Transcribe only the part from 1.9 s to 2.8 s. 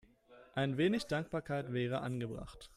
angebracht.